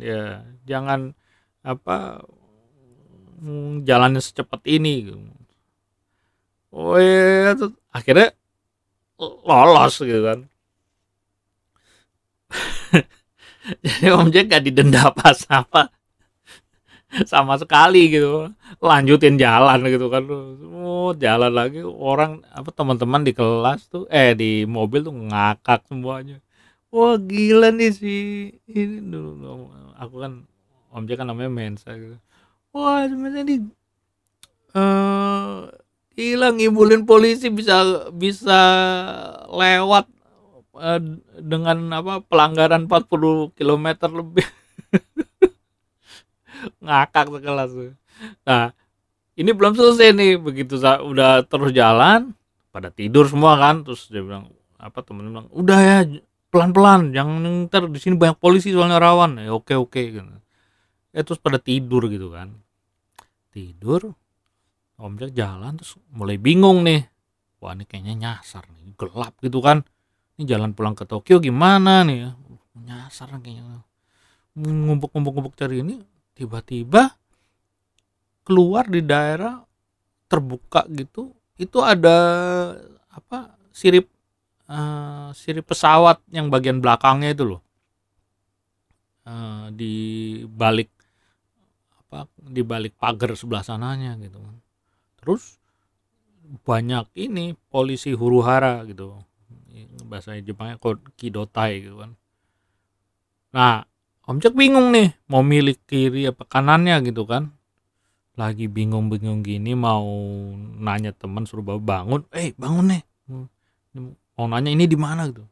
[0.00, 1.16] Ya jangan
[1.64, 2.24] apa
[3.40, 5.12] mm, jalannya secepat ini.
[6.70, 7.56] Oh iya
[7.90, 8.36] akhirnya
[9.20, 10.38] lolos gitu kan.
[13.84, 15.92] Jadi Om Jack gak didenda apa-apa
[17.32, 18.50] sama sekali gitu.
[18.78, 20.22] Lanjutin jalan gitu kan.
[20.80, 21.82] Oh jalan lagi.
[21.82, 26.38] Orang apa teman-teman di kelas tuh eh di mobil tuh ngakak semuanya.
[26.90, 28.14] Wah gila nih si
[28.70, 28.98] ini.
[29.02, 30.32] Dulu aku kan
[30.90, 32.16] om kan namanya Mensa gitu.
[32.74, 33.56] Wah sebenarnya di
[34.74, 35.70] uh,
[36.14, 38.60] gila ngibulin polisi bisa bisa
[39.50, 40.06] lewat
[40.78, 41.00] uh,
[41.40, 44.46] dengan apa pelanggaran 40 km lebih
[46.82, 47.70] ngakak sekelas
[48.44, 48.74] nah
[49.40, 50.36] ini belum selesai nih.
[50.36, 52.36] Begitu udah terus jalan
[52.68, 53.80] pada tidur semua kan.
[53.88, 55.98] Terus dia bilang apa temen bilang udah ya
[56.50, 59.40] pelan-pelan jangan ntar di sini banyak polisi soalnya rawan.
[59.40, 60.28] Ya oke oke gitu.
[61.16, 62.52] Ya terus pada tidur gitu kan.
[63.50, 64.14] Tidur
[65.00, 67.08] Om Jack jalan terus mulai bingung nih.
[67.64, 69.80] Wah ini kayaknya nyasar nih gelap gitu kan.
[70.36, 72.28] Ini jalan pulang ke Tokyo gimana nih?
[72.28, 72.30] Ya
[72.76, 73.84] nyasar kayaknya.
[74.60, 76.04] Ngumpuk-ngumpuk-ngumpuk cari ini
[76.40, 77.20] tiba-tiba
[78.48, 79.60] keluar di daerah
[80.24, 82.16] terbuka gitu itu ada
[83.12, 84.08] apa sirip
[84.64, 87.60] uh, sirip pesawat yang bagian belakangnya itu loh.
[89.28, 89.94] Uh, di
[90.48, 90.88] balik
[91.92, 94.40] apa di balik pagar sebelah sananya gitu
[95.20, 95.60] terus
[96.64, 99.20] banyak ini polisi huru hara gitu
[100.08, 100.80] bahasa Jepangnya
[101.14, 102.18] kidotai gitu kan.
[103.54, 103.86] Nah
[104.30, 107.50] Om Jack bingung nih mau milih kiri apa kanannya gitu kan.
[108.38, 110.06] Lagi bingung-bingung gini mau
[110.78, 112.22] nanya teman suruh bangun.
[112.30, 113.02] Eh bangun nih.
[114.38, 115.42] Mau nanya ini di mana gitu.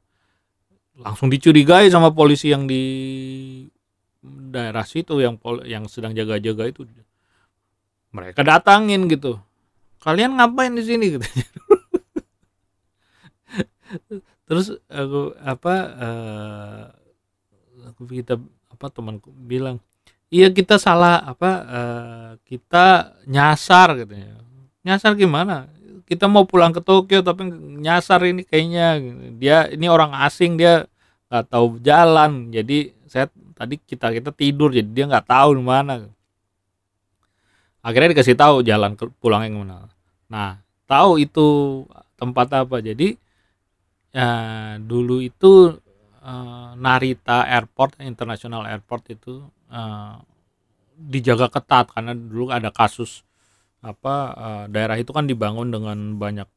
[1.02, 3.66] Langsung dicurigai sama polisi yang di
[4.22, 6.86] daerah situ yang yang sedang jaga-jaga itu.
[8.14, 9.42] Mereka datangin gitu.
[9.98, 11.18] Kalian ngapain di sini?
[11.18, 11.26] Gitu
[14.46, 16.84] terus aku apa uh,
[17.90, 18.38] aku kita
[18.78, 19.82] apa temanku bilang
[20.30, 24.40] iya kita salah apa uh, kita nyasar katanya.
[24.86, 25.68] Nyasar gimana?
[26.08, 27.48] Kita mau pulang ke Tokyo tapi
[27.84, 28.96] nyasar ini kayaknya.
[29.36, 30.88] Dia ini orang asing dia
[31.28, 32.48] nggak tahu jalan.
[32.48, 36.08] Jadi saya tadi kita kita tidur jadi dia nggak tahu di mana.
[37.84, 39.88] Akhirnya dikasih tahu jalan ke, pulang yang mana
[40.28, 41.48] nah tahu itu
[42.20, 42.84] tempat apa.
[42.84, 43.16] Jadi
[44.12, 44.28] ya,
[44.76, 45.76] dulu itu
[46.28, 50.20] uh, Narita Airport International Airport itu uh,
[50.98, 53.24] dijaga ketat karena dulu ada kasus
[53.80, 56.48] apa uh, daerah itu kan dibangun dengan banyak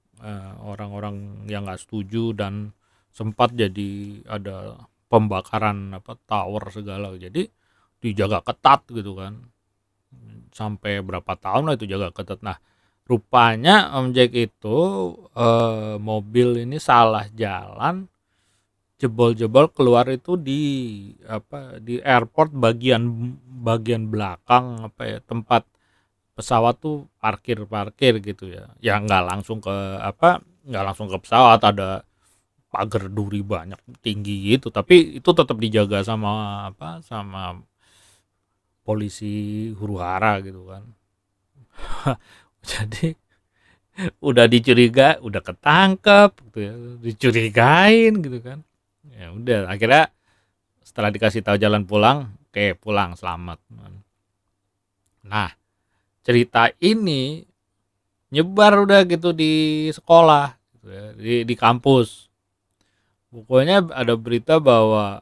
[0.62, 2.70] orang-orang uh, yang nggak setuju dan
[3.10, 7.12] sempat jadi ada pembakaran apa tower segala.
[7.18, 7.50] Jadi
[8.00, 9.50] dijaga ketat gitu kan.
[10.54, 12.40] Sampai berapa tahun lah itu jaga ketat.
[12.46, 12.62] Nah
[13.10, 14.78] rupanya Om Jack itu
[15.36, 18.11] uh, mobil ini salah jalan
[19.02, 20.62] jebol-jebol keluar itu di
[21.26, 23.34] apa di airport bagian
[23.66, 25.66] bagian belakang apa ya tempat
[26.38, 28.70] pesawat tuh parkir parkir gitu ya.
[28.78, 32.06] Ya nggak langsung ke apa nggak langsung ke pesawat ada
[32.70, 34.70] pagar duri banyak tinggi gitu.
[34.70, 37.58] Tapi itu tetap dijaga sama apa sama
[38.86, 40.84] polisi huru hara gitu kan.
[42.72, 43.18] Jadi
[44.24, 46.74] udah dicuriga udah ketangkep gitu ya
[47.04, 48.64] dicurigain gitu kan
[49.22, 50.10] ya udah akhirnya
[50.82, 53.62] setelah dikasih tahu jalan pulang oke pulang selamat.
[55.30, 55.54] Nah
[56.26, 57.46] cerita ini
[58.34, 62.34] nyebar udah gitu di sekolah gitu ya, di di kampus.
[63.30, 65.22] Pokoknya ada berita bahwa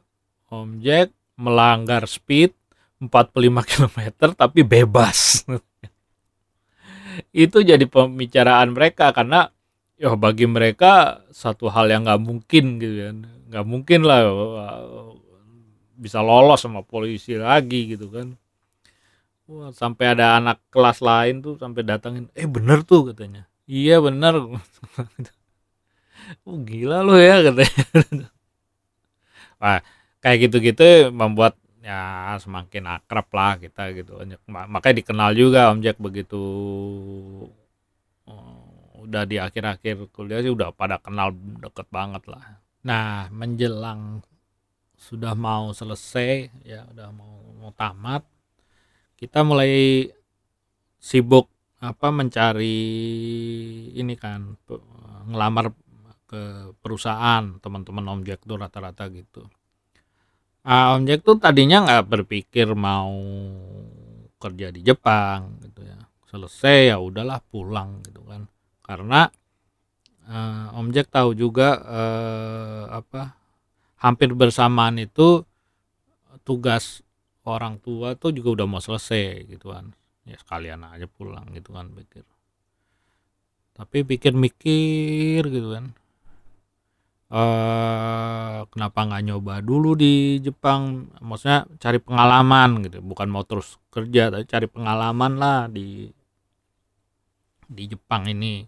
[0.49, 2.55] Om Jack melanggar speed
[3.03, 3.35] 45
[3.69, 3.99] km
[4.33, 5.43] tapi bebas.
[7.35, 9.51] Itu jadi pembicaraan mereka karena
[9.99, 13.17] ya bagi mereka satu hal yang nggak mungkin gitu kan
[13.49, 14.21] nggak mungkin lah
[15.99, 18.37] bisa lolos sama polisi lagi gitu kan.
[19.49, 23.49] Wah, sampai ada anak kelas lain tuh sampai datangin eh bener tuh katanya.
[23.65, 24.33] Iya bener.
[26.45, 27.73] Oh gila lo ya katanya.
[29.61, 29.81] Wah,
[30.21, 34.13] kayak gitu-gitu membuat ya semakin akrab lah kita gitu.
[34.45, 36.37] Makanya dikenal juga Om Jack begitu
[38.29, 44.23] oh, udah di akhir-akhir kuliah sih udah pada kenal deket banget lah nah menjelang
[44.99, 48.23] sudah mau selesai ya udah mau mau tamat
[49.19, 50.07] kita mulai
[50.99, 51.47] sibuk
[51.79, 52.79] apa mencari
[53.95, 54.59] ini kan
[55.31, 55.71] ngelamar
[56.29, 59.49] ke perusahaan teman-teman Om tuh rata-rata gitu.
[60.61, 63.09] Ah, Om tuh tadinya nggak berpikir mau
[64.37, 65.97] kerja di Jepang gitu ya.
[66.29, 68.45] Selesai ya udahlah pulang gitu kan.
[68.85, 69.25] Karena
[70.29, 73.35] uh, Om Jack tahu juga uh, apa
[73.99, 75.43] hampir bersamaan itu
[76.47, 77.03] tugas
[77.43, 79.91] orang tua tuh juga udah mau selesai gitu kan.
[80.23, 82.23] Ya sekalian aja pulang gitu kan pikir.
[83.75, 85.91] Tapi pikir mikir gitu kan.
[87.29, 91.11] Uh, kenapa nggak nyoba dulu di Jepang?
[91.19, 93.03] Maksudnya cari pengalaman gitu.
[93.03, 96.07] Bukan mau terus kerja tapi cari pengalaman lah di
[97.67, 98.63] di Jepang ini.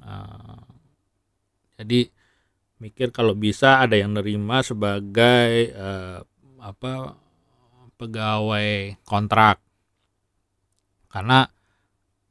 [0.00, 0.79] Uh,
[1.80, 2.12] jadi
[2.80, 6.24] mikir kalau bisa ada yang nerima sebagai uh,
[6.60, 7.16] apa
[8.00, 9.60] pegawai kontrak.
[11.12, 11.44] Karena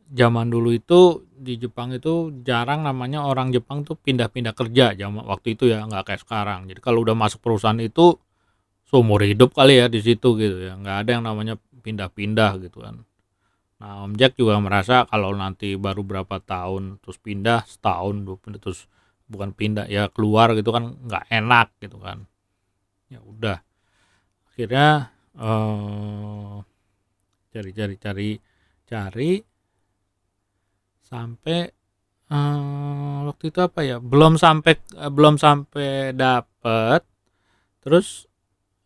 [0.10, 5.54] zaman dulu itu di Jepang itu jarang namanya orang Jepang tuh pindah-pindah kerja zaman waktu
[5.54, 6.66] itu ya nggak kayak sekarang.
[6.66, 8.18] Jadi kalau udah masuk perusahaan itu
[8.90, 10.74] seumur hidup kali ya di situ gitu ya.
[10.74, 13.06] Nggak ada yang namanya pindah-pindah gitu kan.
[13.80, 18.90] Nah Om Jack juga merasa kalau nanti baru berapa tahun terus pindah setahun dua terus
[19.30, 22.26] bukan pindah ya keluar gitu kan nggak enak gitu kan.
[23.08, 23.62] Ya udah.
[24.50, 26.66] Akhirnya uh,
[27.54, 28.30] cari cari cari
[28.90, 29.32] cari.
[31.06, 31.66] Sampai
[32.34, 33.98] uh, waktu itu apa ya?
[34.02, 37.06] Belum sampai uh, belum sampai dapet.
[37.80, 38.26] Terus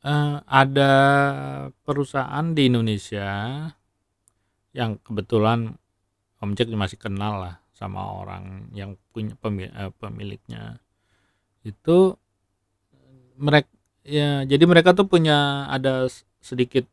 [0.03, 0.93] uh, ada
[1.87, 3.31] perusahaan di Indonesia
[4.75, 5.79] yang kebetulan
[6.43, 9.33] Om Jack masih kenal lah sama orang yang punya
[9.97, 10.79] pemiliknya.
[11.65, 12.15] Itu
[13.35, 13.69] mereka
[14.05, 16.05] ya jadi mereka tuh punya ada
[16.37, 16.85] sedikit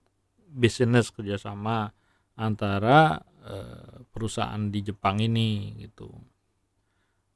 [0.50, 1.92] bisnis kerjasama
[2.34, 6.08] antara uh, perusahaan di Jepang ini gitu.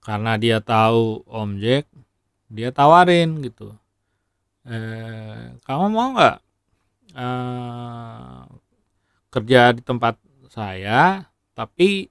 [0.00, 1.88] Karena dia tahu Om Jack
[2.48, 3.72] dia tawarin gitu.
[4.64, 6.38] Eh, kamu mau nggak
[7.20, 8.48] uh,
[9.28, 10.16] kerja di tempat
[10.48, 12.08] saya tapi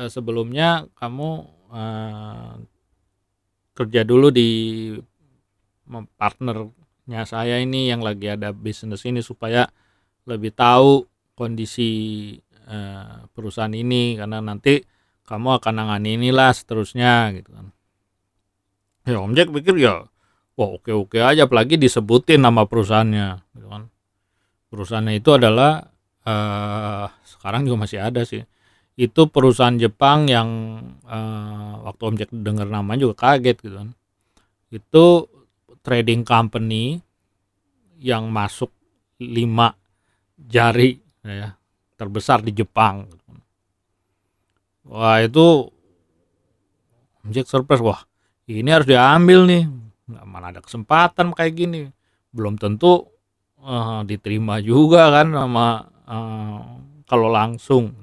[0.00, 1.30] uh, sebelumnya kamu
[1.68, 2.56] uh,
[3.76, 4.48] kerja dulu di
[6.16, 9.68] partnernya saya ini yang lagi ada bisnis ini supaya
[10.24, 11.04] lebih tahu
[11.36, 11.90] kondisi
[12.68, 14.16] uh, perusahaan ini.
[14.16, 14.80] Karena nanti
[15.28, 17.66] kamu akan nangani inilah seterusnya gitu kan.
[19.08, 20.06] Ya Om Jack pikir ya
[20.56, 21.44] wah oke oke aja.
[21.44, 23.82] Apalagi disebutin nama perusahaannya gitu kan.
[24.70, 25.90] Perusahaannya itu adalah
[26.24, 28.44] uh, sekarang juga masih ada sih
[28.98, 30.48] itu perusahaan Jepang yang
[31.06, 33.88] uh, waktu Om Jack dengar namanya juga kaget gitu kan.
[34.70, 35.06] Itu
[35.80, 37.00] trading company
[38.00, 38.72] yang masuk
[39.20, 39.76] lima
[40.36, 41.56] jari ya
[41.96, 43.08] terbesar di Jepang.
[44.88, 45.68] Wah itu
[47.28, 48.00] Jack surprise wah
[48.48, 49.64] ini harus diambil nih.
[50.26, 51.86] Mana ada kesempatan kayak gini.
[52.34, 53.06] Belum tentu
[53.62, 55.66] uh, diterima juga kan sama
[56.08, 56.62] uh,
[57.06, 57.94] kalau langsung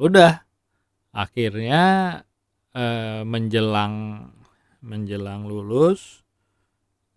[0.00, 0.40] udah.
[1.12, 1.82] Akhirnya
[2.74, 4.26] uh, menjelang
[4.80, 6.24] menjelang lulus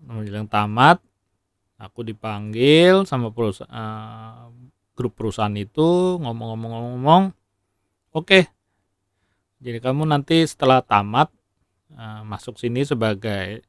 [0.03, 0.99] menjelang tamat
[1.79, 4.51] aku dipanggil sama perusahaan uh,
[4.93, 7.31] grup perusahaan itu ngomong-ngomong-ngomong
[8.11, 8.43] oke okay,
[9.63, 11.31] jadi kamu nanti setelah tamat
[11.95, 13.63] uh, masuk sini sebagai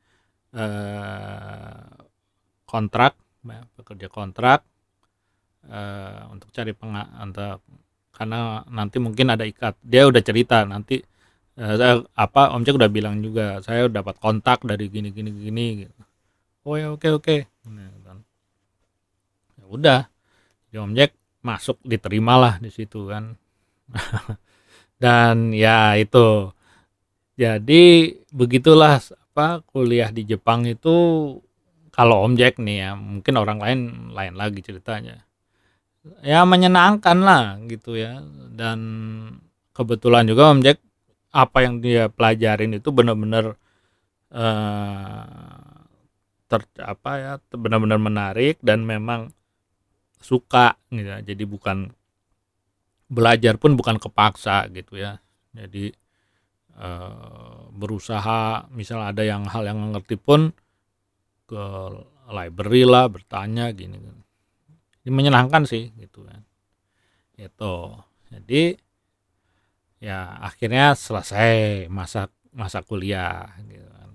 [0.59, 1.87] uh,
[2.67, 3.15] kontrak
[3.79, 4.67] pekerja kontrak
[5.71, 7.63] uh, untuk cari peng untuk
[8.15, 9.75] karena nanti mungkin ada ikat.
[9.83, 11.03] Dia udah cerita nanti
[11.55, 15.95] saya apa Om Jack udah bilang juga saya dapat kontak dari gini gini gini gitu.
[16.67, 17.37] oh ya oke oke.
[17.71, 18.19] Nah, kan.
[19.59, 20.01] ya udah.
[20.71, 21.11] Jadi Om Jack
[21.45, 23.39] masuk diterimalah di situ kan.
[25.03, 26.51] Dan ya itu.
[27.35, 29.03] Jadi begitulah
[29.35, 30.95] apa kuliah di Jepang itu
[31.91, 33.81] kalau Om Jack nih ya mungkin orang lain
[34.15, 35.27] lain lagi ceritanya
[36.25, 38.21] ya menyenangkan lah gitu ya.
[38.55, 38.79] Dan
[39.75, 40.79] kebetulan juga Om Jack
[41.35, 43.59] apa yang dia pelajarin itu benar-benar
[44.31, 45.75] uh,
[46.47, 49.35] ter, apa ya benar-benar menarik dan memang
[50.23, 51.21] suka gitu ya.
[51.21, 51.91] jadi bukan
[53.13, 55.21] belajar pun bukan kepaksa gitu ya.
[55.55, 55.93] Jadi
[56.75, 56.91] e,
[57.71, 60.51] berusaha misal ada yang hal yang ngerti pun
[61.45, 61.65] ke
[62.33, 64.24] library lah bertanya gini ini
[65.13, 66.41] menyenangkan sih gitu kan.
[67.37, 68.01] Itu
[68.33, 68.79] jadi
[70.01, 74.11] ya akhirnya selesai masa masa kuliah gitu kan.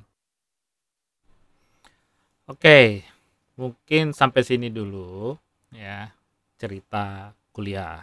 [2.50, 3.06] Oke
[3.60, 5.38] mungkin sampai sini dulu
[5.76, 6.10] ya
[6.58, 8.02] cerita kuliah.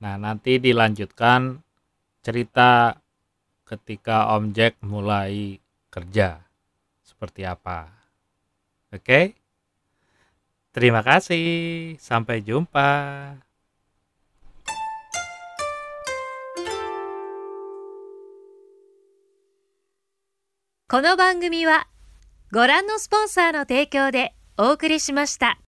[0.00, 1.60] Nah nanti dilanjutkan
[2.20, 2.96] cerita
[3.64, 5.56] ketika Om Jack mulai
[5.88, 6.42] kerja.
[7.06, 7.86] Seperti apa?
[8.90, 9.39] Oke
[10.72, 13.38] terima kasih sampai jumpa
[20.90, 21.86] この番組は
[22.52, 25.60] ご覧のスポンサーの提供でお送りしました。